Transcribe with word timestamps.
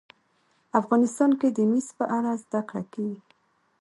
افغانستان 0.79 1.31
کې 1.39 1.47
د 1.57 1.59
مس 1.71 1.87
په 1.99 2.05
اړه 2.17 2.31
زده 2.43 2.61
کړه 2.69 2.81
کېږي. 2.93 3.19